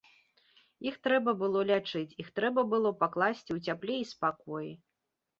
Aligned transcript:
Іх 0.91 0.95
трэба 1.07 1.33
было 1.41 1.59
лячыць, 1.71 2.15
іх 2.23 2.31
трэба 2.39 2.63
было 2.71 2.91
пакласці 3.03 3.43
ў 3.43 3.59
цяпле 3.69 3.99
і 4.05 4.07
спакоі. 4.13 4.71